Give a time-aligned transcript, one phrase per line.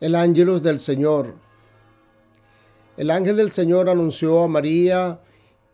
[0.00, 1.34] El ángelus del Señor.
[2.96, 5.20] El ángel del Señor anunció a María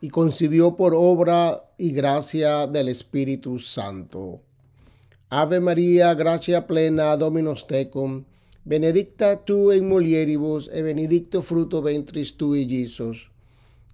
[0.00, 4.40] y concibió por obra y gracia del Espíritu Santo.
[5.28, 8.24] Ave María, gracia plena, Dominus tecum,
[8.64, 13.30] benedicta tu in mulieribus e benedicto fruto ventris tui, Jesus.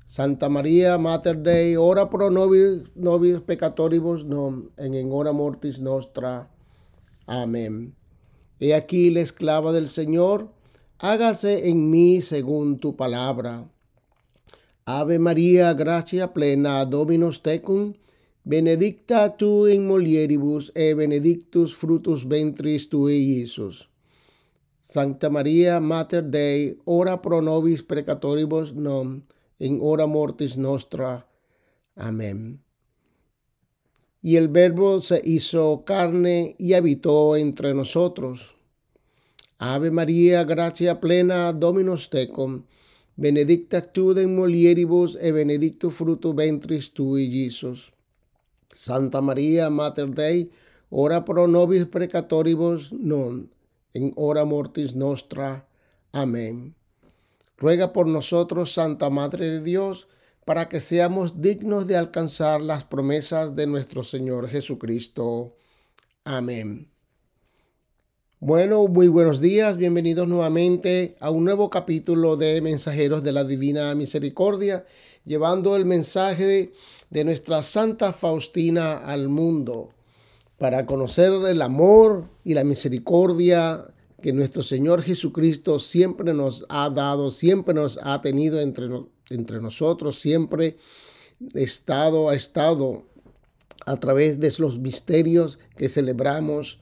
[0.06, 6.48] Santa María, Mater Dei, ora pro nobis, nobis peccatoribus nom, en en hora mortis nostra.
[7.27, 7.99] Amén.
[8.60, 10.50] He aquí la esclava del Señor,
[10.98, 13.70] hágase en mí según tu palabra.
[14.84, 17.95] Ave María, gracia plena, Dominus tecum,
[18.45, 23.88] benedicta tu in mulieribus e benedictus frutus ventris tui, Iesus.
[24.78, 29.22] Santa María, Mater Dei, ora pro nobis peccatoribus nom,
[29.58, 31.27] en hora mortis nostra.
[31.97, 32.61] Amén.
[34.22, 38.54] Y el Verbo se hizo carne y habitó entre nosotros.
[39.58, 42.64] Ave María, gracia plena, Dominus tecum,
[43.16, 47.92] benedicta tu in mulieribus e benedictus fruto ventris tui, Jesus.
[48.74, 50.50] Santa María, Mater Dei,
[50.88, 53.50] ora pro nobis peccatoribus non,
[53.92, 55.66] en hora mortis nostra.
[56.12, 56.74] Amén.
[57.58, 60.08] Ruega por nosotros, Santa Madre de Dios,
[60.51, 65.55] para que seamos dignos de alcanzar las promesas de nuestro Señor Jesucristo.
[66.25, 66.89] Amén.
[68.41, 73.95] Bueno, muy buenos días, bienvenidos nuevamente a un nuevo capítulo de Mensajeros de la Divina
[73.95, 74.84] Misericordia,
[75.25, 76.73] llevando el mensaje
[77.11, 79.91] de nuestra Santa Faustina al mundo,
[80.59, 83.84] para conocer el amor y la misericordia
[84.21, 88.89] que nuestro Señor Jesucristo siempre nos ha dado, siempre nos ha tenido entre,
[89.30, 90.76] entre nosotros, siempre
[91.54, 93.04] estado, ha estado
[93.86, 96.80] a través de los misterios que celebramos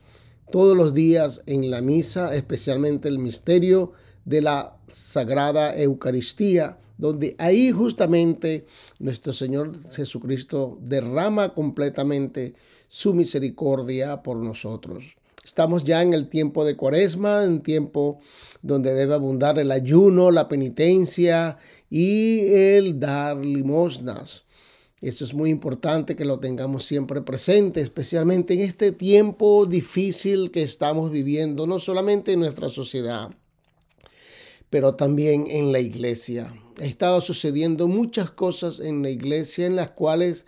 [0.51, 3.93] todos los días en la misa, especialmente el misterio
[4.25, 8.65] de la Sagrada Eucaristía, donde ahí justamente
[8.99, 12.55] nuestro Señor Jesucristo derrama completamente
[12.87, 15.15] su misericordia por nosotros.
[15.45, 18.19] Estamos ya en el tiempo de cuaresma, en tiempo
[18.61, 21.57] donde debe abundar el ayuno, la penitencia
[21.89, 24.43] y el dar limosnas.
[25.01, 30.61] Eso es muy importante que lo tengamos siempre presente, especialmente en este tiempo difícil que
[30.61, 33.29] estamos viviendo, no solamente en nuestra sociedad,
[34.69, 36.53] pero también en la iglesia.
[36.81, 40.45] Ha estado sucediendo muchas cosas en la iglesia en las cuales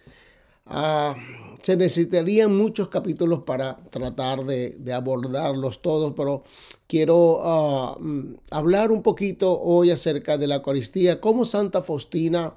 [0.66, 1.16] ah,
[1.62, 6.44] se necesitarían muchos capítulos para tratar de, abordarlos todos, pero
[6.88, 12.56] quiero ah, mm, hablar un poquito hoy acerca de la Eucaristía, cómo Santa Faustina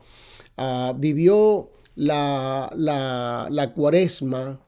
[0.56, 4.60] ah, vivió la, la, cuaresma,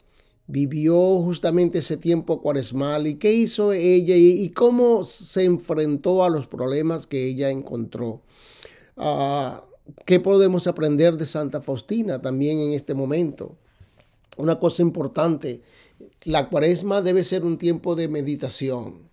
[0.46, 6.46] vivió justamente ese tiempo cuaresmal y qué hizo ella y, cómo se enfrentó a los
[6.46, 8.22] problemas que ella encontró.
[8.96, 9.62] Ah,
[10.04, 13.56] ¿Qué podemos aprender de Santa Faustina también en este momento?
[14.36, 15.62] Una cosa importante,
[16.22, 19.08] la cuaresma debe ser un tiempo de meditación.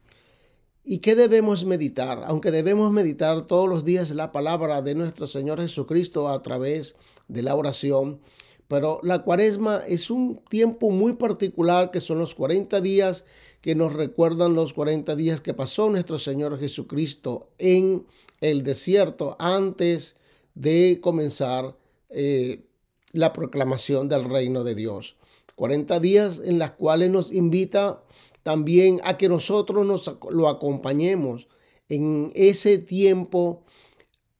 [0.85, 2.23] ¿Y qué debemos meditar?
[2.25, 6.97] Aunque debemos meditar todos los días la palabra de nuestro Señor Jesucristo a través
[7.29, 8.19] de la oración,
[8.67, 13.25] pero la cuaresma es un tiempo muy particular que son los 40 días
[13.61, 18.05] que nos recuerdan los 40 días que pasó nuestro Señor Jesucristo en
[18.41, 20.17] el desierto antes
[20.53, 21.77] de comenzar
[22.09, 22.65] eh,
[23.13, 25.15] la proclamación del reino de Dios.
[25.55, 28.03] 40 días en las cuales nos invita
[28.41, 31.47] también a que nosotros nos lo acompañemos
[31.87, 33.63] en ese tiempo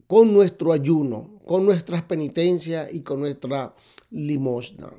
[0.07, 3.73] con nuestro ayuno, con nuestras penitencias y con nuestra
[4.09, 4.91] limosna.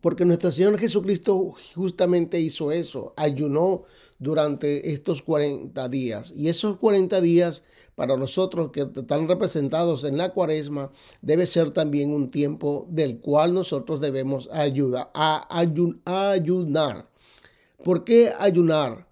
[0.00, 3.84] Porque nuestro Señor Jesucristo justamente hizo eso, ayunó
[4.18, 6.32] durante estos 40 días.
[6.36, 7.64] Y esos 40 días
[7.98, 13.52] para nosotros que están representados en la cuaresma debe ser también un tiempo del cual
[13.52, 17.08] nosotros debemos ayudar, a, ayunar.
[17.82, 19.08] ¿Por qué ayunar?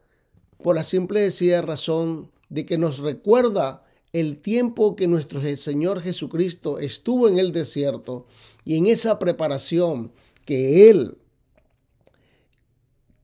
[0.62, 6.78] Por la simple decía razón de que nos recuerda el tiempo que nuestro Señor Jesucristo
[6.78, 8.26] estuvo en el desierto
[8.64, 10.12] y en esa preparación
[10.44, 11.18] que Él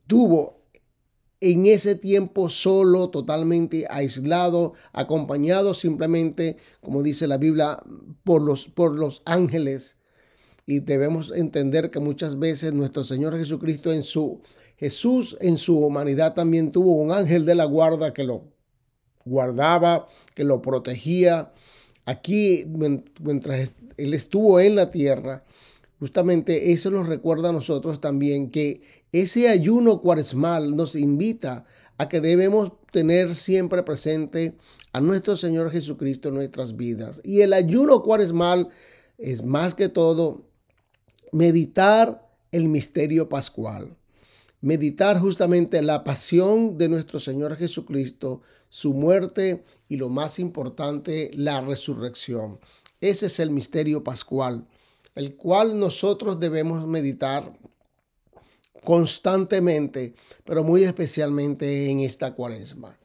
[0.08, 0.61] tuvo
[1.42, 7.82] en ese tiempo solo, totalmente aislado, acompañado simplemente, como dice la Biblia,
[8.24, 9.98] por los, por los ángeles.
[10.66, 14.40] Y debemos entender que muchas veces nuestro Señor Jesucristo en su
[14.82, 18.52] Jesús en su humanidad también tuvo un ángel de la guarda que lo
[19.24, 21.52] guardaba, que lo protegía.
[22.04, 22.64] Aquí,
[23.20, 25.44] mientras Él estuvo en la tierra,
[26.00, 31.66] justamente eso nos recuerda a nosotros también que ese ayuno cuaresmal nos invita
[31.98, 34.56] a que debemos tener siempre presente
[34.92, 37.20] a nuestro Señor Jesucristo en nuestras vidas.
[37.22, 38.70] Y el ayuno cuaresmal
[39.18, 40.46] es más que todo
[41.32, 43.96] meditar el misterio pascual.
[44.60, 51.60] Meditar justamente la pasión de nuestro Señor Jesucristo, su muerte y lo más importante, la
[51.60, 52.60] resurrección.
[53.00, 54.68] Ese es el misterio pascual,
[55.14, 57.58] el cual nosotros debemos meditar
[58.84, 60.14] constantemente,
[60.44, 62.98] pero muy especialmente en esta cuaresma.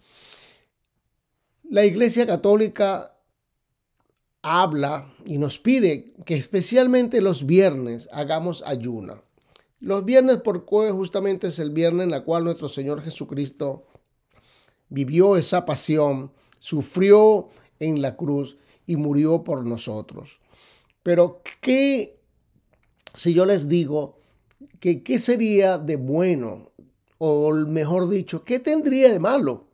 [1.69, 3.17] La Iglesia Católica
[4.41, 9.21] habla y nos pide que especialmente los viernes hagamos ayuna.
[9.79, 13.85] Los viernes porque justamente es el viernes en la cual nuestro Señor Jesucristo
[14.89, 20.39] vivió esa pasión, sufrió en la cruz y murió por nosotros.
[21.03, 22.19] Pero ¿qué
[23.13, 24.16] si yo les digo
[24.79, 26.71] que qué sería de bueno
[27.17, 29.65] o mejor dicho, qué tendría de malo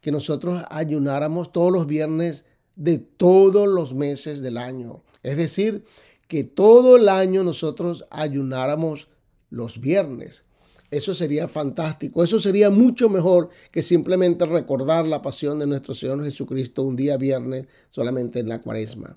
[0.00, 2.44] que nosotros ayunáramos todos los viernes
[2.76, 5.02] de todos los meses del año.
[5.22, 5.84] Es decir,
[6.28, 9.08] que todo el año nosotros ayunáramos
[9.50, 10.44] los viernes.
[10.90, 12.22] Eso sería fantástico.
[12.22, 17.16] Eso sería mucho mejor que simplemente recordar la pasión de nuestro Señor Jesucristo un día
[17.16, 19.14] viernes solamente en la cuaresma.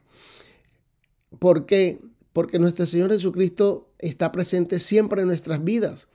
[1.38, 2.00] ¿Por qué?
[2.33, 6.07] Porque nuestro Señor Jesucristo está presente siempre en nuestras vidas.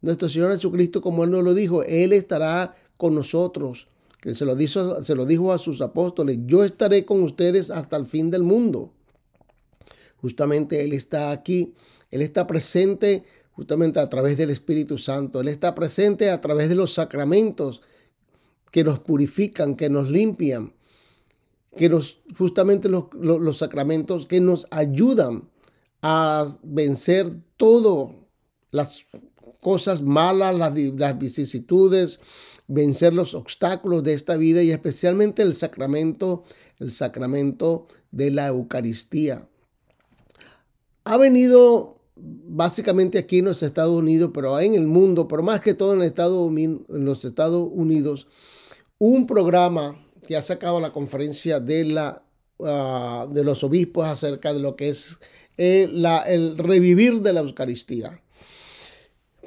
[0.00, 3.88] Nuestro Señor Jesucristo, como Él nos lo dijo, Él estará con nosotros
[4.20, 7.96] que se lo, dijo, se lo dijo a sus apóstoles, yo estaré con ustedes hasta
[7.96, 8.92] el fin del mundo.
[10.20, 11.74] Justamente Él está aquí,
[12.10, 16.74] Él está presente justamente a través del Espíritu Santo, Él está presente a través de
[16.74, 17.82] los sacramentos
[18.70, 20.74] que nos purifican, que nos limpian,
[21.76, 25.48] que nos, justamente los, los, sacramentos que nos ayudan
[26.02, 28.28] a vencer todo
[28.70, 29.06] las
[29.60, 32.20] cosas malas, las, las vicisitudes,
[32.66, 36.44] vencer los obstáculos de esta vida y especialmente el sacramento,
[36.78, 39.48] el sacramento de la Eucaristía.
[41.04, 45.74] Ha venido básicamente aquí en los Estados Unidos, pero en el mundo, pero más que
[45.74, 48.28] todo en, en los Estados Unidos,
[48.98, 52.22] un programa que ha sacado la conferencia de, la,
[52.62, 55.18] ah, de los obispos acerca de lo que es
[55.58, 58.22] eh, la, el revivir de la Eucaristía.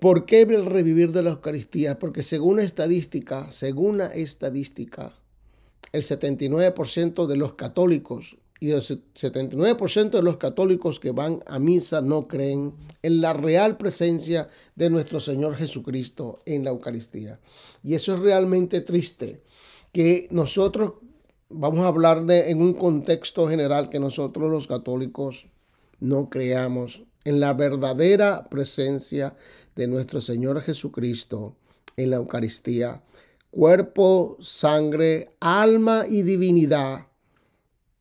[0.01, 1.99] ¿Por qué el revivir de la Eucaristía?
[1.99, 5.13] Porque según estadística, según la estadística,
[5.93, 12.01] el 79% de los católicos y el 79% de los católicos que van a misa
[12.01, 17.39] no creen en la real presencia de nuestro Señor Jesucristo en la Eucaristía.
[17.83, 19.43] Y eso es realmente triste,
[19.91, 20.93] que nosotros,
[21.49, 25.47] vamos a hablar de en un contexto general, que nosotros los católicos
[26.01, 29.37] no creamos en la verdadera presencia
[29.75, 31.55] de nuestro Señor Jesucristo
[31.95, 33.03] en la Eucaristía,
[33.51, 37.07] cuerpo, sangre, alma y divinidad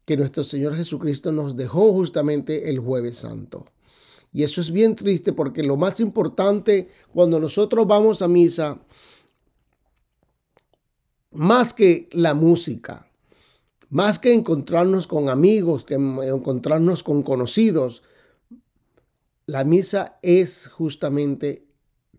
[0.04, 3.66] que nuestro Señor Jesucristo nos dejó justamente el jueves santo.
[4.32, 8.80] Y eso es bien triste porque lo más importante cuando nosotros vamos a misa,
[11.32, 13.09] más que la música,
[13.90, 18.02] más que encontrarnos con amigos, que encontrarnos con conocidos,
[19.46, 21.66] la misa es justamente,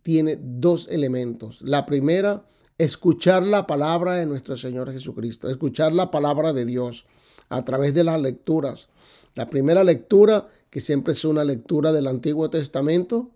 [0.01, 1.61] tiene dos elementos.
[1.61, 2.45] La primera,
[2.77, 7.05] escuchar la palabra de nuestro Señor Jesucristo, escuchar la palabra de Dios
[7.47, 8.89] a través de las lecturas.
[9.33, 13.31] La primera lectura, que siempre es una lectura del Antiguo Testamento.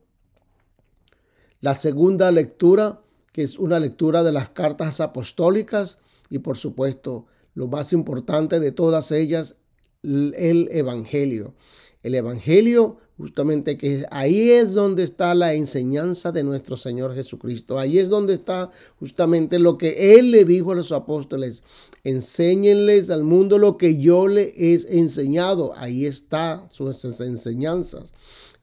[1.61, 3.01] La segunda lectura,
[3.31, 5.99] que es una lectura de las cartas apostólicas.
[6.29, 9.55] Y por supuesto, lo más importante de todas ellas,
[10.03, 11.55] el Evangelio.
[12.03, 17.79] El Evangelio Justamente que ahí es donde está la enseñanza de nuestro Señor Jesucristo.
[17.79, 21.63] Ahí es donde está justamente lo que Él le dijo a los apóstoles.
[22.03, 25.71] Enséñenles al mundo lo que yo le he enseñado.
[25.77, 28.13] Ahí está sus enseñanzas.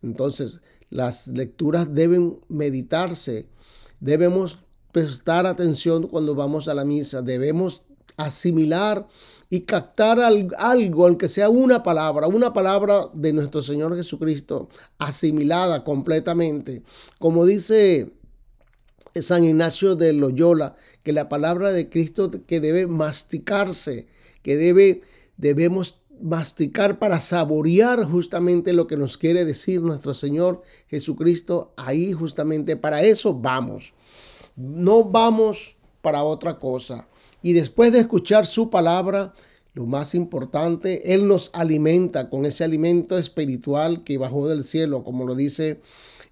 [0.02, 3.48] Entonces, las lecturas deben meditarse.
[4.00, 4.58] Debemos
[4.92, 7.22] prestar atención cuando vamos a la misa.
[7.22, 7.80] Debemos
[8.16, 9.06] asimilar
[9.50, 16.82] y captar algo, aunque sea una palabra, una palabra de nuestro Señor Jesucristo, asimilada completamente.
[17.18, 18.12] Como dice
[19.20, 24.06] San Ignacio de Loyola, que la palabra de Cristo que debe masticarse,
[24.42, 25.02] que debe,
[25.36, 31.74] debemos masticar para saborear justamente lo que nos quiere decir nuestro Señor Jesucristo.
[31.76, 33.92] Ahí justamente para eso vamos.
[34.56, 37.08] No vamos para otra cosa.
[37.42, 39.34] Y después de escuchar su palabra,
[39.74, 45.24] lo más importante, Él nos alimenta con ese alimento espiritual que bajó del cielo, como
[45.26, 45.80] lo dice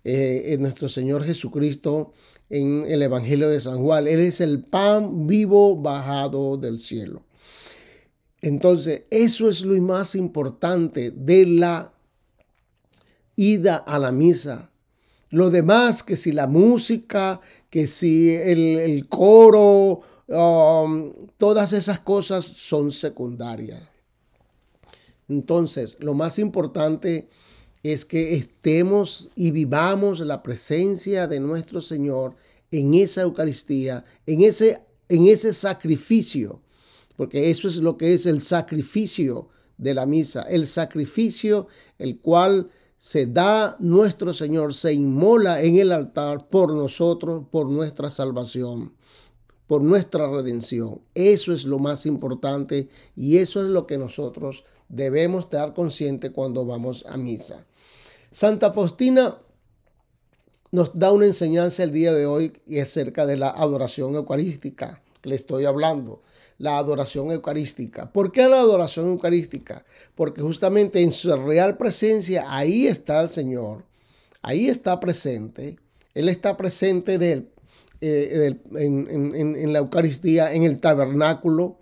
[0.05, 2.12] eh, en nuestro Señor Jesucristo
[2.50, 4.07] en el Evangelio de San Juan.
[4.07, 7.23] Él es el pan vivo bajado del cielo.
[8.43, 11.93] Entonces, eso es lo más importante de la
[13.37, 14.71] ida a la misa.
[15.31, 17.40] Lo demás, que si la música,
[17.71, 20.00] que si el, coro,
[20.31, 23.83] um, todas esas cosas son secundarias.
[25.29, 27.29] Entonces, lo más importante
[27.83, 32.35] es que estemos y vivamos la presencia de nuestro Señor
[32.71, 36.61] en esa Eucaristía, en ese, en ese sacrificio,
[37.17, 41.69] porque eso es lo que es el sacrificio de la misa, el sacrificio
[41.99, 48.11] el cual se da nuestro Señor, se inmola en el altar por nosotros, por nuestra
[48.11, 48.93] salvación,
[49.71, 51.00] por nuestra redención.
[51.15, 56.67] Eso es lo más importante y eso es lo que nosotros debemos estar conscientes cuando
[56.67, 57.65] vamos a misa.
[58.33, 59.39] Santa Faustina
[60.73, 65.05] nos da una enseñanza el día de hoy y es acerca de la adoración eucarística
[65.21, 66.21] que le estoy hablando.
[66.59, 68.12] La adoración eucarística.
[68.12, 69.85] ¿Por qué la adoración eucarística?
[70.17, 73.85] Porque justamente en su real presencia ahí está el Señor.
[74.43, 75.79] Ahí está presente.
[76.12, 77.47] Él está presente de
[78.00, 81.78] eh, en la Eucaristía, en el tabernáculo.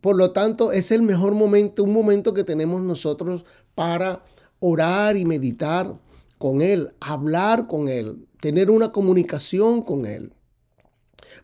[0.00, 4.24] Por lo tanto, es el mejor momento, un momento que tenemos nosotros para
[4.60, 5.98] orar y meditar
[6.38, 10.32] con Él, hablar con Él, tener una comunicación con Él.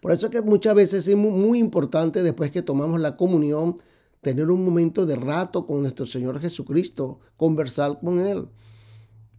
[0.00, 3.78] Por eso es que muchas veces es muy, importante después que tomamos la comunión,
[4.20, 8.48] tener un momento de rato con nuestro Señor Jesucristo, conversar con Él.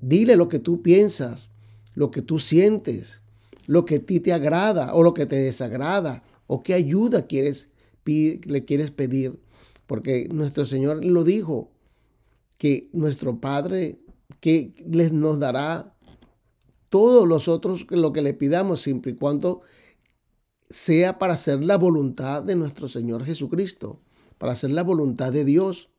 [0.02, 1.50] Dile lo que tú piensas,
[1.94, 3.22] lo que tú sientes,
[3.66, 7.70] lo que a ti te agrada o lo que te desagrada, o qué ayuda quieres,
[8.06, 9.40] le quieres pedir.
[9.88, 11.72] Porque nuestro Señor lo dijo,
[12.58, 14.00] que nuestro Padre
[14.40, 15.94] que les nos dará
[16.90, 19.62] todos los otros lo que le pidamos siempre y cuando
[20.70, 24.00] sea para hacer la voluntad de nuestro Señor Jesucristo,
[24.38, 25.90] para hacer la voluntad de Dios.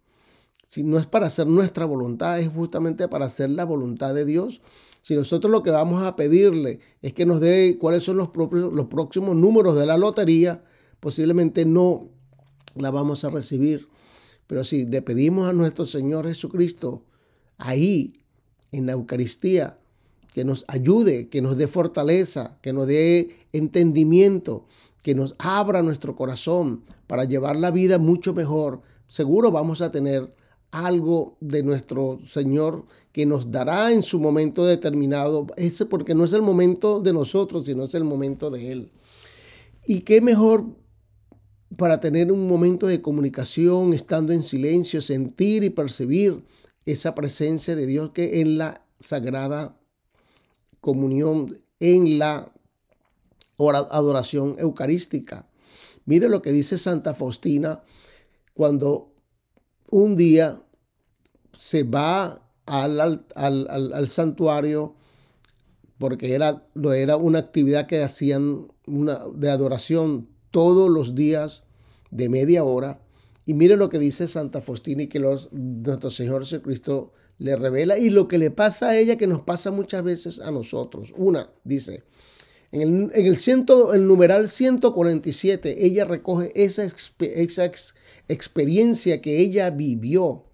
[0.67, 4.63] Si no es para hacer nuestra voluntad, es justamente para hacer la voluntad de Dios.
[5.07, 8.73] Si nosotros lo que vamos a pedirle es que nos dé cuáles son los, propios,
[8.89, 10.65] próximos números de la lotería,
[10.99, 12.09] posiblemente no
[12.75, 13.87] la vamos a recibir.
[14.49, 17.05] Pero si le pedimos a nuestro Señor Jesucristo
[17.57, 18.15] ahí
[18.73, 19.79] en la Eucaristía,
[20.35, 24.67] que nos ayude, que nos dé fortaleza, que nos dé entendimiento,
[25.03, 30.35] que nos abra nuestro corazón para llevar la vida mucho mejor, seguro vamos a tener
[30.85, 36.35] algo de nuestro Señor que nos dará en su momento determinado, ese porque no es
[36.35, 38.93] el momento de nosotros, sino es el momento de Él.
[39.87, 40.67] Y qué mejor
[41.79, 46.45] para tener un momento de comunicación, estando en silencio, sentir y percibir
[46.85, 49.81] esa presencia de Dios que en la sagrada
[50.81, 52.53] comunión, en la
[53.59, 55.49] adoración eucarística.
[56.05, 57.83] Mire lo que dice Santa Faustina
[58.53, 59.13] cuando
[59.91, 60.63] un día
[61.59, 64.95] se va al, al, santuario
[65.99, 71.65] porque era, era una actividad que hacían una, de adoración todos los días
[72.11, 73.01] de media hora.
[73.45, 78.11] Y mire lo que dice Santa Faustina y que nuestro Señor Jesucristo le revela y
[78.11, 81.15] lo que le pasa a ella que nos pasa muchas veces a nosotros.
[81.17, 82.03] Una, dice,
[82.73, 86.89] en el, en el, ciento, el numeral 147, ella recoge esa,
[87.21, 87.71] esa
[88.29, 90.46] experiencia que ella vivió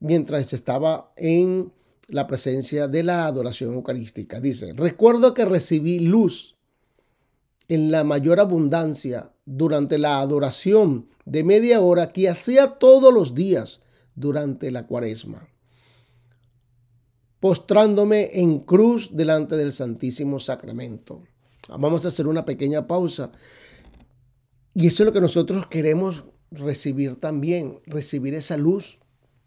[0.00, 1.72] mientras estaba en
[2.08, 4.40] la presencia de la adoración eucarística.
[4.40, 6.56] Dice, recuerdo que recibí luz
[7.68, 13.80] en la mayor abundancia durante la adoración de media hora que hacía todos los días
[14.14, 15.48] durante la cuaresma,
[17.40, 21.24] postrándome en cruz delante del Santísimo Sacramento.
[21.68, 23.32] Vamos a hacer una pequeña pausa.
[24.74, 29.00] Y eso es lo que nosotros queremos recibir también, recibir esa luz,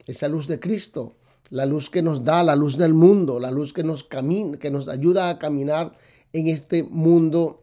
[0.10, 1.16] esa luz de Cristo,
[1.51, 4.72] la luz que nos da, la luz del mundo, la luz que nos, camina, que
[4.72, 5.94] nos ayuda a caminar
[6.34, 7.62] en este mundo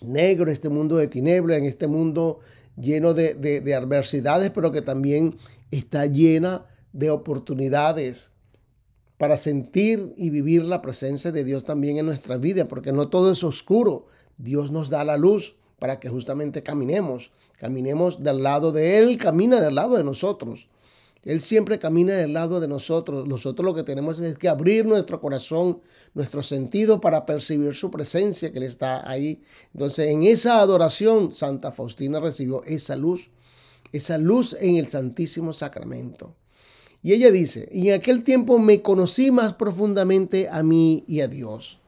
[0.00, 2.38] negro, este mundo de tinieblas, en este mundo
[2.76, 5.38] lleno de, adversidades, pero que también
[5.72, 8.30] está llena de oportunidades
[9.18, 13.32] para sentir y vivir la presencia de Dios también en nuestra vida, porque no todo
[13.32, 14.06] es oscuro.
[14.38, 19.60] Dios nos da la luz para que justamente caminemos, caminemos del lado de Él, camina
[19.60, 20.68] del lado de nosotros.
[21.26, 23.26] Él siempre camina del lado de nosotros.
[23.26, 25.80] Nosotros lo que tenemos es que abrir nuestro corazón,
[26.14, 29.42] nuestro sentido para percibir su presencia que Él está ahí.
[29.74, 33.28] Entonces, en esa adoración, Santa Faustina recibió esa luz,
[33.90, 36.36] esa luz en el Santísimo Sacramento.
[37.02, 41.26] Y ella dice, y en aquel tiempo me conocí más profundamente a mí y a
[41.26, 41.80] Dios.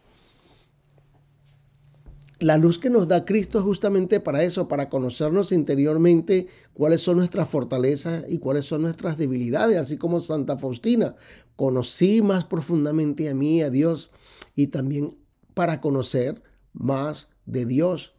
[2.41, 7.17] La luz que nos da Cristo es justamente para eso, para conocernos interiormente cuáles son
[7.17, 11.17] nuestras fortalezas y cuáles son nuestras debilidades, así como Santa Faustina.
[11.57, 14.13] Conocí más profundamente a mí, a Dios,
[14.55, 15.17] y también
[15.55, 16.41] para conocer
[16.73, 18.15] más de Dios,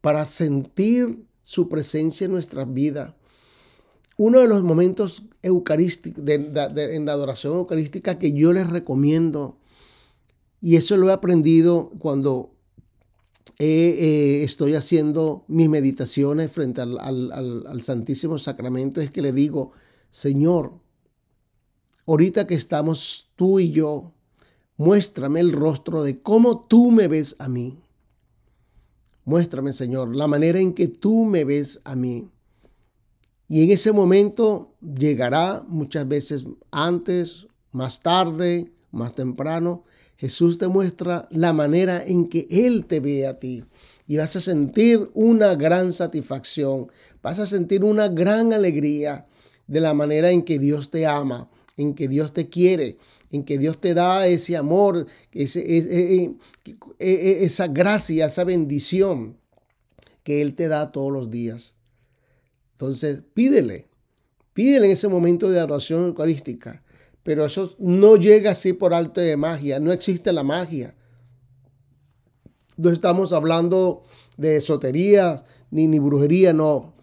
[0.00, 3.14] para sentir su presencia en nuestras vidas.
[4.16, 9.58] Uno de los momentos eucarísticos, en la adoración eucarística que yo les recomiendo,
[10.60, 12.54] y eso lo he aprendido cuando
[13.58, 19.72] eh, estoy haciendo mis meditaciones frente al, al Santísimo Sacramento, es que le digo,
[20.10, 20.72] Señor,
[22.06, 24.12] ahorita que estamos tú y yo,
[24.76, 27.78] muéstrame el rostro de cómo tú me ves a mí.
[29.24, 32.28] Muéstrame, Señor, la manera en que tú me ves a mí.
[33.48, 39.84] Y en ese momento llegará muchas veces antes, más tarde, más temprano.
[40.22, 43.64] Jesús te muestra la manera en que Él te ve a ti.
[44.06, 49.26] Y vas a sentir una gran satisfacción, vas a sentir una gran alegría
[49.66, 52.98] de la manera en que Dios te ama, en que Dios te quiere,
[53.32, 56.36] en que Dios te da ese amor, ese,
[57.00, 59.38] esa gracia, esa bendición
[60.22, 61.74] que Él te da todos los días.
[62.74, 63.88] Entonces, pídele,
[64.52, 66.80] pídele en ese momento de adoración eucarística.
[67.22, 70.94] Pero eso no llega así por alto de magia, no existe la magia.
[72.76, 74.02] No estamos hablando
[74.36, 76.94] de esotería ni, ni brujería, no.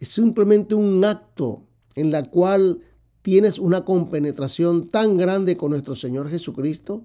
[0.00, 2.80] Es simplemente un acto en la cual
[3.22, 7.04] tienes una compenetración tan grande con nuestro Señor Jesucristo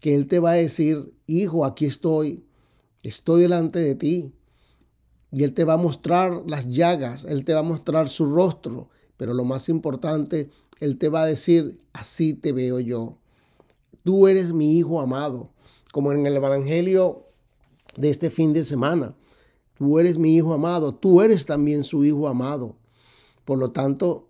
[0.00, 2.44] que Él te va a decir, hijo, aquí estoy,
[3.02, 4.34] estoy delante de ti.
[5.32, 8.90] Y Él te va a mostrar las llagas, Él te va a mostrar su rostro,
[9.16, 13.18] pero lo más importante, Él te va a decir, así te veo yo.
[14.04, 15.50] Tú eres mi hijo amado,
[15.92, 17.24] como en el Evangelio
[17.96, 19.14] de este fin de semana.
[19.78, 22.76] Tú eres mi hijo amado, tú eres también su hijo amado.
[23.44, 24.28] Por lo tanto,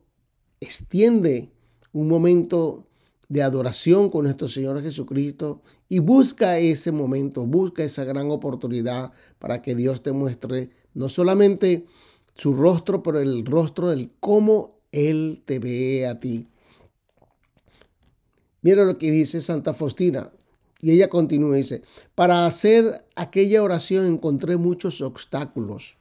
[0.61, 1.51] extiende
[1.93, 2.87] un momento
[3.29, 9.63] de adoración con nuestro Señor Jesucristo y busca ese momento, busca esa gran oportunidad para
[9.63, 11.87] que Dios te muestre no solamente
[12.35, 16.47] su rostro, pero el rostro del cómo Él te ve a ti.
[18.63, 20.33] Mira lo que dice Santa Faustina.
[20.83, 21.83] Y ella continúa y dice,
[22.15, 25.97] para hacer aquella oración encontré muchos obstáculos.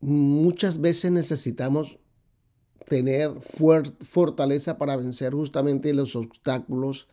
[0.00, 1.98] Muchas veces necesitamos
[2.88, 7.08] tener fortaleza para vencer justamente los obstáculos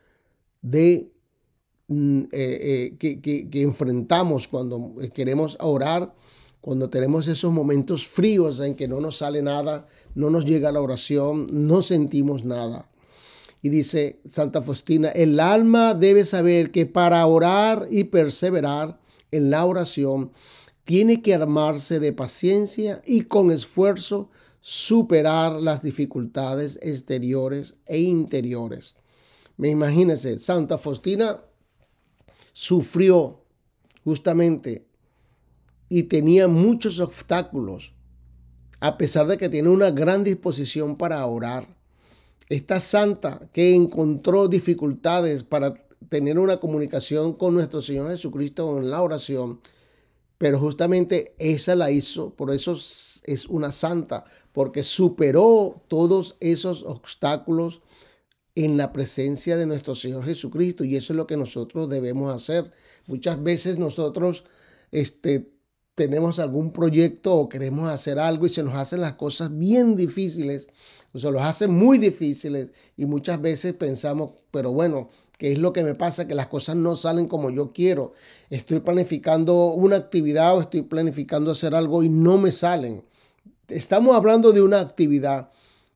[0.62, 1.12] de,
[1.88, 3.20] mm, eh, eh,
[3.50, 6.14] que, enfrentamos cuando queremos orar,
[6.62, 10.82] cuando tenemos esos momentos fríos en que no nos sale nada, no nos llega la
[10.82, 12.90] oración, no sentimos nada.
[13.62, 19.00] Y dice Santa Faustina, el alma debe saber que para orar y perseverar
[19.32, 20.32] en la oración,
[20.84, 28.96] tiene que armarse de paciencia y con esfuerzo superar las dificultades exteriores e interiores.
[29.58, 31.42] Me imagínense, Santa Faustina
[32.54, 33.44] sufrió
[34.04, 34.89] justamente
[35.90, 37.94] y tenía muchos obstáculos,
[38.80, 41.68] a pesar de que tiene una gran disposición para orar.
[42.48, 45.74] Esta santa que encontró dificultades para
[46.08, 49.60] tener una comunicación con nuestro Señor Jesucristo en la oración,
[50.38, 54.24] pero justamente esa la hizo, por eso es una santa,
[54.54, 57.82] porque superó todos esos obstáculos
[58.56, 62.72] en la presencia de nuestro Señor Jesucristo y eso es lo que nosotros debemos hacer.
[63.08, 64.46] Muchas veces nosotros
[64.92, 65.52] este,
[66.00, 70.70] tenemos algún proyecto o queremos hacer algo y se nos hacen las cosas bien difíciles,
[71.12, 75.72] o se los hacen muy difíciles y muchas veces pensamos, pero bueno, ¿Qué es lo
[75.72, 76.28] que me pasa?
[76.28, 78.12] Que las cosas no salen como yo quiero.
[78.50, 83.06] Estoy planificando una actividad o estoy planificando hacer algo y no me salen.
[83.70, 85.50] Estamos hablando de una actividad,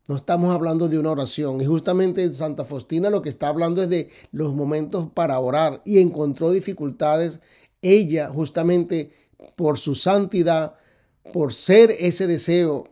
[0.08, 1.60] no estamos hablando de una oración.
[1.60, 6.00] Y justamente Santa Faustina lo que está hablando es de los momentos para orar y
[6.00, 7.42] encontró dificultades.
[7.82, 9.12] Ella justamente
[9.56, 10.76] por su santidad,
[11.32, 12.90] por ser ese deseo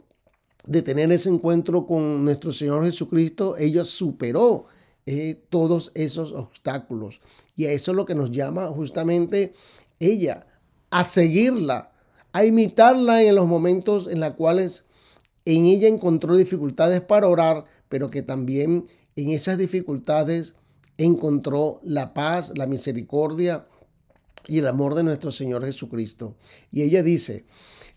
[0.65, 4.65] de tener ese encuentro con nuestro Señor Jesucristo, ella superó
[5.05, 7.21] eh, todos esos obstáculos.
[7.55, 9.53] Y a eso es lo que nos llama justamente
[9.99, 10.45] ella,
[10.89, 11.91] a seguirla,
[12.31, 14.85] a imitarla en los momentos en los cuales
[15.45, 18.85] en ella encontró dificultades para orar, pero que también
[19.15, 20.55] en esas dificultades
[20.97, 23.65] encontró la paz, la misericordia
[24.47, 26.35] y el amor de nuestro Señor Jesucristo.
[26.71, 27.45] Y ella dice,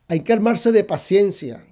[0.09, 1.65] hay que armarse de paciencia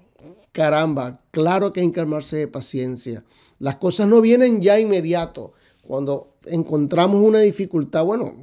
[0.52, 3.24] caramba, claro que hay que armarse de paciencia.
[3.58, 5.52] Las cosas no vienen ya inmediato.
[5.82, 8.34] Cuando encontramos una dificultad, bueno,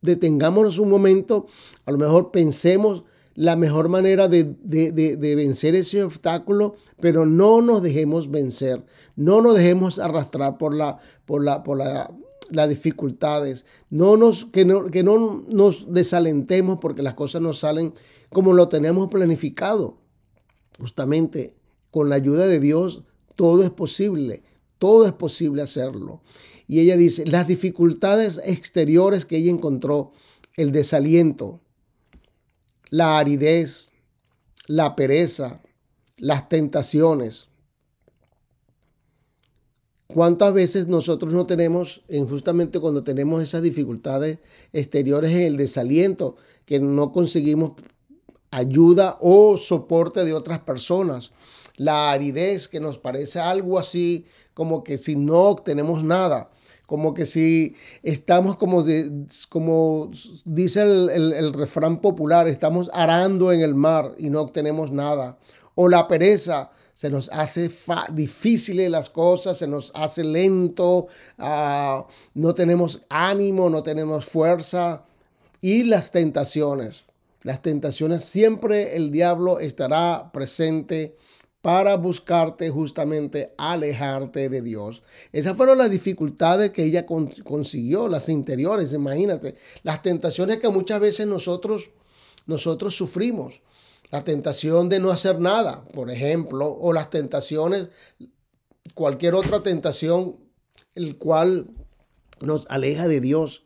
[0.00, 1.46] detengámonos un momento,
[1.84, 4.44] a lo mejor pensemos la mejor manera de,
[5.36, 11.44] vencer ese obstáculo, pero no nos dejemos vencer, no nos dejemos arrastrar por, la, por,
[11.44, 12.10] la, por la,
[12.50, 17.94] las dificultades, no nos, que, no, que no nos desalentemos porque las cosas no salen
[18.30, 19.98] como lo tenemos planificado.
[20.78, 21.56] Justamente
[21.90, 23.04] con la ayuda de Dios
[23.38, 24.42] todo es posible,
[24.78, 26.22] todo es posible hacerlo.
[26.66, 30.12] Y ella dice, las dificultades exteriores que ella encontró,
[30.56, 31.60] el desaliento,
[32.90, 33.92] la aridez,
[34.66, 35.62] la pereza,
[36.16, 37.48] las tentaciones.
[40.14, 44.38] ¿Cuántas veces nosotros no tenemos, justamente cuando tenemos esas dificultades
[44.72, 47.72] exteriores en el desaliento, que no conseguimos
[48.50, 51.34] ayuda o soporte de otras personas?
[51.76, 56.48] La aridez, que nos parece algo así como que si no obtenemos nada
[56.88, 58.82] como que si estamos como,
[59.50, 60.10] como
[60.46, 65.36] dice el, refrán popular, estamos arando en el mar y no obtenemos nada.
[65.80, 67.70] O la pereza, se nos hace
[68.12, 71.06] difíciles las cosas, se nos hace lento,
[71.38, 75.04] ah, no tenemos ánimo, no tenemos fuerza.
[75.60, 77.04] Y las tentaciones.
[77.44, 81.16] Las tentaciones siempre el diablo estará presente
[81.62, 85.04] para buscarte justamente alejarte de Dios.
[85.32, 91.28] Esas fueron las dificultades que ella consiguió, las interiores, imagínate, las tentaciones que muchas veces
[91.28, 91.90] nosotros
[92.48, 93.60] nosotros sufrimos.
[94.10, 97.88] La tentación de no hacer nada, por ejemplo, o las tentaciones,
[98.94, 100.36] cualquier otra tentación,
[100.94, 101.68] el cual
[102.40, 103.64] nos aleja de Dios.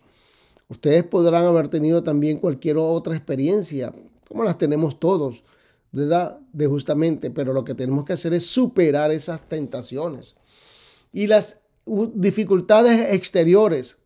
[0.69, 3.93] Ustedes podrán haber tenido también cualquier otra experiencia,
[4.27, 5.45] como las tenemos todos
[5.93, 6.41] ¿verdad?
[6.53, 10.35] De justamente, pero lo que tenemos que hacer es superar esas tentaciones.
[11.13, 13.99] Y las dificultades exteriores,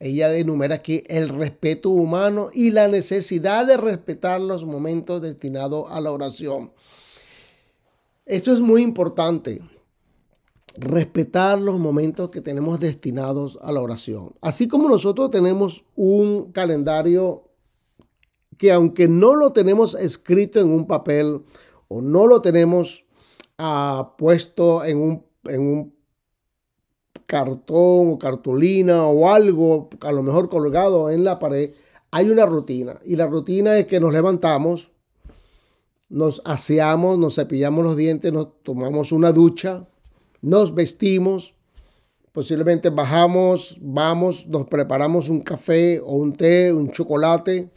[0.00, 6.00] ella enumera aquí el respeto humano y la necesidad de respetar los momentos destinados a
[6.00, 6.72] la oración.
[8.24, 9.60] Esto es muy importante,
[10.78, 14.34] respetar los momentos que tenemos destinados a la oración.
[14.40, 17.44] Así como nosotros tenemos un calendario
[18.56, 21.42] que aunque no lo tenemos escrito en un papel
[21.88, 23.04] o no lo tenemos
[23.58, 25.99] ah, puesto en un, en un
[27.30, 31.70] cartón o cartulina o algo, a lo mejor colgado en la pared,
[32.10, 32.98] hay una rutina.
[33.04, 34.90] Y la rutina es que nos levantamos,
[36.08, 39.86] nos aseamos, nos cepillamos los dientes, nos tomamos una ducha,
[40.42, 41.54] nos vestimos,
[42.32, 47.70] posiblemente bajamos, vamos, nos preparamos un café o un té, un chocolate,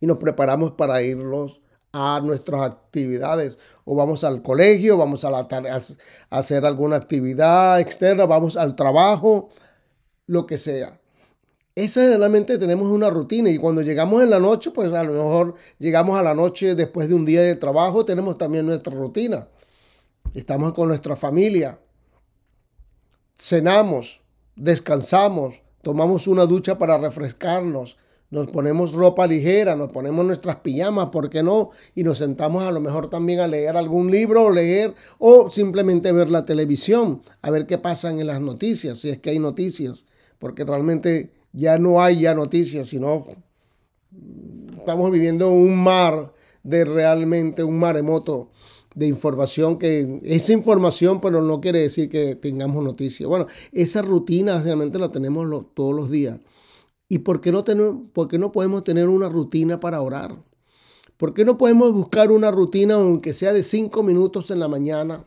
[0.00, 1.60] y nos preparamos para irnos
[1.92, 8.26] a nuestras actividades o vamos al colegio, vamos a, la a hacer alguna actividad externa,
[8.26, 9.50] vamos al trabajo,
[10.26, 11.00] lo que sea.
[11.74, 15.54] Esa generalmente tenemos una rutina y cuando llegamos en la noche, pues a lo mejor
[15.78, 19.48] llegamos a la noche después de un día de trabajo, tenemos también nuestra rutina.
[20.34, 21.78] Estamos con nuestra familia,
[23.38, 24.20] cenamos,
[24.54, 27.96] descansamos, tomamos una ducha para refrescarnos,
[28.32, 31.68] nos ponemos ropa ligera, nos ponemos nuestras pijamas, ¿por qué no?
[31.94, 36.10] Y nos sentamos a lo mejor también a leer algún libro o leer o simplemente
[36.12, 40.06] ver la televisión, a ver qué pasa en las noticias, si es que hay noticias,
[40.38, 43.24] porque realmente ya no hay ya noticias, sino
[44.78, 48.48] estamos viviendo un mar de realmente un maremoto
[48.94, 53.28] de información que es información, pero no quiere decir que tengamos noticias.
[53.28, 56.38] Bueno, esa rutina realmente la tenemos todos los días.
[57.12, 60.42] ¿Y por qué, no tenemos, por no podemos tener una rutina para orar?
[61.18, 65.26] ¿Por qué no podemos buscar una rutina, aunque sea de cinco minutos en la mañana,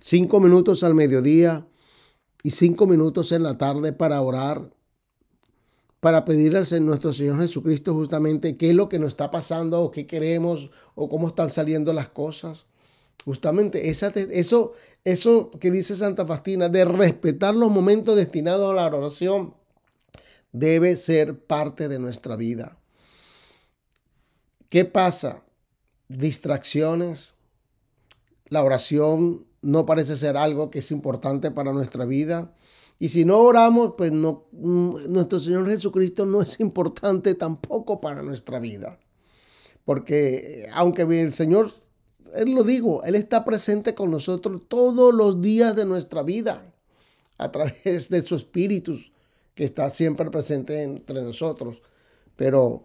[0.00, 1.66] cinco minutos al mediodía
[2.44, 4.70] y cinco minutos en la tarde para orar?
[5.98, 9.90] Para pedirle a nuestro Señor Jesucristo justamente qué es lo que nos está pasando o
[9.90, 12.66] qué queremos o cómo están saliendo las cosas.
[13.24, 18.96] Justamente esa, eso, eso que dice Santa Fastina de respetar los momentos destinados a la
[18.96, 19.63] oración
[20.54, 22.78] debe ser parte de nuestra vida.
[24.68, 25.42] ¿Qué pasa?
[26.08, 27.34] Distracciones.
[28.48, 32.54] La oración no parece ser algo que es importante para nuestra vida.
[33.00, 38.60] Y si no oramos, pues no, nuestro Señor Jesucristo no es importante tampoco para nuestra
[38.60, 39.00] vida.
[39.84, 41.72] Porque aunque el Señor,
[42.36, 46.72] Él lo digo, Él está presente con nosotros todos los días de nuestra vida
[47.38, 49.00] a través de su Espíritu
[49.54, 51.80] que está siempre presente entre nosotros.
[52.36, 52.84] Pero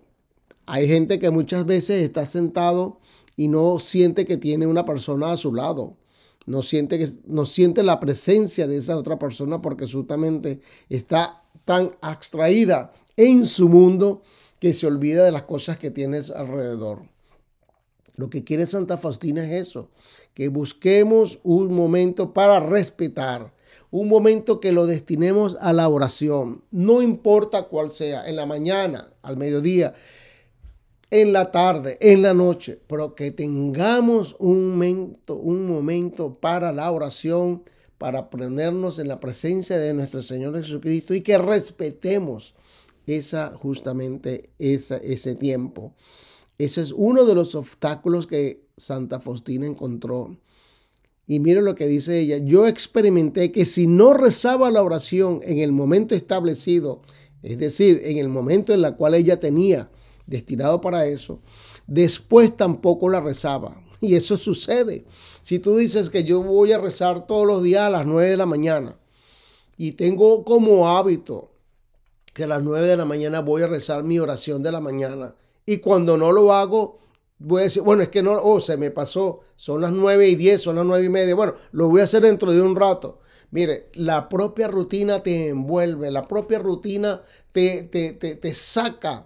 [0.65, 2.99] hay gente que muchas veces está sentado
[3.35, 5.97] y no siente que tiene una persona a su lado.
[6.45, 11.91] No siente, que, no siente la presencia de esa otra persona porque justamente está tan
[12.01, 14.23] abstraída en su mundo
[14.59, 17.03] que se olvida de las cosas que tienes alrededor.
[18.15, 19.89] Lo que quiere Santa Faustina es eso,
[20.33, 23.53] que busquemos un momento para respetar,
[23.91, 29.13] un momento que lo destinemos a la oración, no importa cuál sea, en la mañana,
[29.21, 29.95] al mediodía,
[31.11, 36.91] en la tarde, en la noche, pero que tengamos un momento, un momento para la
[36.91, 37.63] oración,
[37.97, 42.55] para ponernos en la presencia de nuestro Señor Jesucristo y que respetemos
[43.07, 45.93] esa justamente esa, ese tiempo.
[46.57, 50.37] Ese es uno de los obstáculos que Santa Faustina encontró.
[51.29, 55.59] Y mire lo que dice ella, yo experimenté que si no rezaba la oración en
[55.59, 57.03] el momento establecido,
[57.43, 59.91] es decir, en el momento en el cual ella tenía
[60.25, 61.39] destinado para eso,
[61.85, 63.79] después tampoco la rezaba.
[64.01, 65.05] Y eso sucede.
[65.43, 68.37] Si tú dices que yo voy a rezar todos los días a las 9 de
[68.37, 68.97] la mañana
[69.77, 71.51] y tengo como hábito
[72.33, 75.35] que a las 9 de la mañana voy a rezar mi oración de la mañana
[75.63, 76.98] y cuando no lo hago,
[77.39, 80.35] voy a decir, bueno, es que no, oh, se me pasó, son las 9 y
[80.35, 83.19] 10, son las 9 y media, bueno, lo voy a hacer dentro de un rato.
[83.51, 89.25] Mire, la propia rutina te envuelve, la propia rutina te, te, te, te saca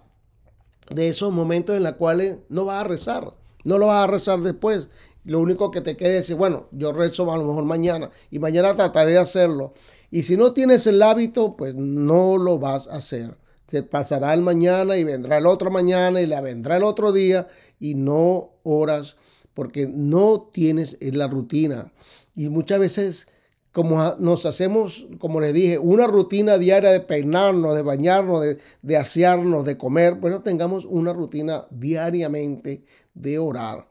[0.90, 4.40] de esos momentos en los cuales no vas a rezar, no lo vas a rezar
[4.40, 4.88] después.
[5.24, 8.38] Lo único que te queda es decir, bueno, yo rezo a lo mejor mañana y
[8.38, 9.72] mañana trataré de hacerlo.
[10.10, 13.36] Y si no tienes el hábito, pues no lo vas a hacer.
[13.68, 17.48] Se pasará el mañana y vendrá el otro mañana y la vendrá el otro día
[17.78, 19.16] y no oras
[19.54, 21.92] porque no tienes la rutina.
[22.34, 23.28] Y muchas veces
[23.74, 28.96] como nos hacemos, como les dije, una rutina diaria de peinarnos, de bañarnos, de, de
[28.96, 33.88] asearnos, de comer, bueno, tengamos una rutina diariamente de orar.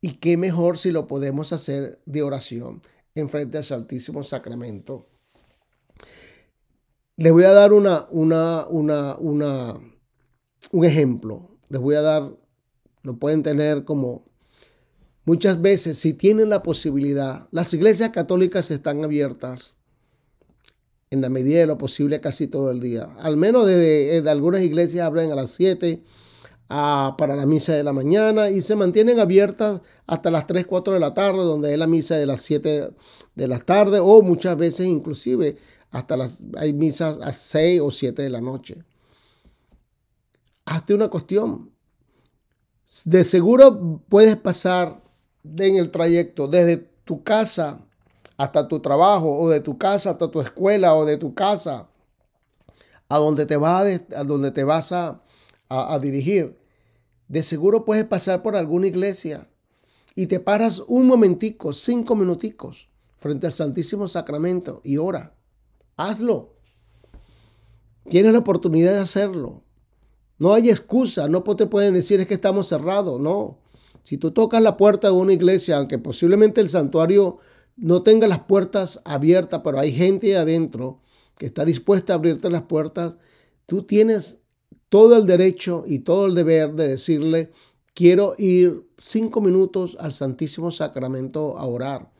[0.00, 2.82] Y qué mejor si lo podemos hacer de oración
[3.16, 5.08] en frente al Santísimo Sacramento.
[7.16, 9.74] Les voy a dar una, una, una, una,
[10.72, 11.58] un ejemplo.
[11.68, 12.30] Les voy a dar,
[13.02, 14.26] lo pueden tener como
[15.26, 19.74] Muchas veces, si tienen la posibilidad, las iglesias católicas están abiertas
[21.10, 23.08] en la medida de lo posible casi todo el día.
[23.18, 26.04] Al menos de, algunas iglesias abren a las 7
[26.68, 31.00] para la misa de la mañana y se mantienen abiertas hasta las 3, 4 de
[31.00, 32.90] la tarde, donde es la misa de las 7
[33.34, 35.56] de la tarde o muchas veces inclusive
[35.90, 38.84] hasta las hay misas a 6 o 7 de la noche.
[40.64, 41.70] Hazte una cuestión.
[43.04, 45.02] De seguro puedes pasar
[45.44, 47.80] en el trayecto desde tu casa
[48.36, 51.88] hasta tu trabajo o de tu casa hasta tu escuela o de tu casa
[53.08, 55.22] a donde te vas a,
[55.68, 56.58] a, a dirigir,
[57.28, 59.48] de seguro puedes pasar por alguna iglesia
[60.14, 65.35] y te paras un momentico, cinco minuticos frente al Santísimo Sacramento y ora.
[65.96, 66.54] Hazlo.
[68.08, 69.62] Tienes la oportunidad de hacerlo.
[70.38, 73.58] No hay excusa, no te pueden decir es que estamos cerrados, no.
[74.02, 77.38] Si tú tocas la puerta de una iglesia, aunque posiblemente el santuario
[77.76, 81.00] no tenga las puertas abiertas, pero hay gente adentro
[81.36, 83.16] que está dispuesta a abrirte las puertas,
[83.64, 84.40] tú tienes
[84.88, 87.50] todo el derecho y todo el deber de decirle,
[87.94, 92.10] quiero ir cinco minutos al Santísimo Sacramento a orar.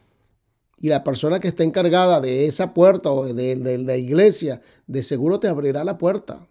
[0.79, 5.03] Y la persona que está encargada de esa puerta o de, de la iglesia, de
[5.03, 6.47] seguro te abrirá la puerta.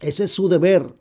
[0.00, 0.94] Ese es su deber.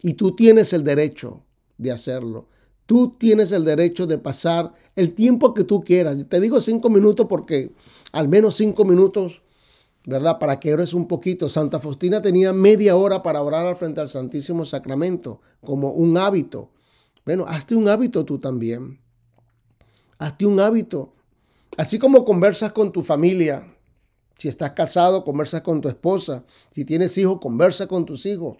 [0.00, 1.44] Y tú tienes el derecho
[1.78, 2.48] de hacerlo.
[2.86, 6.16] Tú tienes el derecho de pasar el tiempo que tú quieras.
[6.28, 7.72] Te digo cinco minutos porque
[8.12, 9.42] al menos cinco minutos,
[10.04, 10.38] ¿verdad?
[10.38, 11.48] Para que ores un poquito.
[11.48, 16.70] Santa Faustina tenía media hora para orar al frente al Santísimo Sacramento como un hábito.
[17.24, 19.00] Bueno, hazte un hábito tú también.
[20.18, 21.14] Hazte un hábito.
[21.76, 23.66] Así como conversas con tu familia.
[24.36, 26.44] Si estás casado, conversas con tu esposa.
[26.70, 28.58] Si tienes hijos, conversa con tus hijos.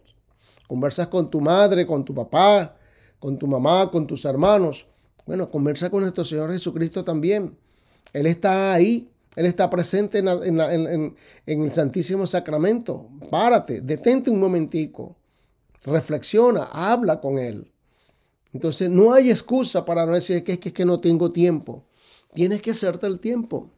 [0.67, 2.77] Conversas con tu madre, con tu papá,
[3.19, 4.87] con tu mamá, con tus hermanos.
[5.27, 7.57] Bueno, conversa con nuestro Señor Jesucristo también.
[8.13, 11.15] Él está ahí, Él está presente en,
[11.47, 13.09] el Santísimo Sacramento.
[13.31, 15.17] Párate, detente un momentico,
[15.85, 17.71] reflexiona, habla con Él.
[18.55, 21.85] Entonces no hay excusa para no decir que es que, que no tengo tiempo.
[22.35, 23.71] Tienes que hacerte el tiempo.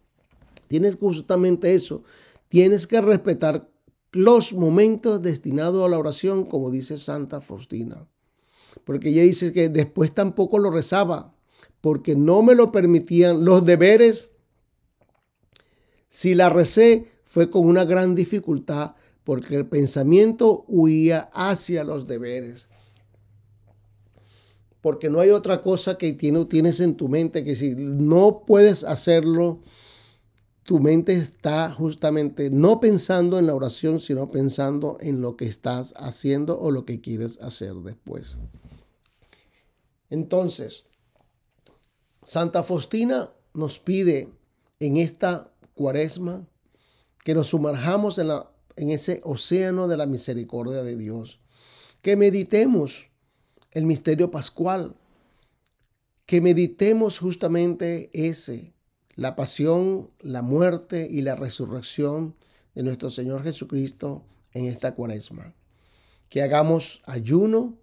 [0.69, 2.03] Tienes justamente eso.
[2.49, 3.69] Tienes que respetar
[4.13, 8.07] los momentos destinados a la oración, como dice Santa Faustina
[8.83, 11.35] porque ella dice que después tampoco lo rezaba,
[11.81, 14.33] porque no me lo permitían los deberes.
[16.09, 22.69] Si la recé fue con una gran dificultad, porque el pensamiento huía hacia los deberes.
[24.85, 29.63] Porque no hay otra cosa que tienes en tu mente que si no puedes hacerlo,
[30.63, 35.95] tu mente está justamente no pensando en la oración, sino pensando en lo que estás
[35.97, 38.37] haciendo o lo que quieres hacer después.
[40.11, 40.85] Entonces,
[42.23, 44.35] Santa Faustina nos pide
[44.81, 46.47] en esta cuaresma
[47.25, 51.41] que nos sumerjamos en, la, en ese océano de la misericordia de Dios,
[52.03, 53.14] que meditemos
[53.75, 54.97] el misterio pascual,
[56.27, 58.73] que meditemos justamente ese,
[59.15, 62.35] la pasión, la muerte y la resurrección
[62.75, 65.55] de nuestro Señor Jesucristo en esta cuaresma.
[66.29, 67.77] Que hagamos ayuno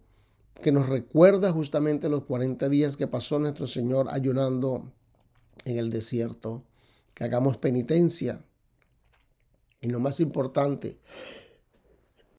[0.61, 4.91] que nos recuerda justamente los 40 días que pasó nuestro Señor ayunando
[5.65, 6.63] en el desierto.
[7.13, 8.43] Que hagamos penitencia.
[9.81, 10.99] Y lo más importante,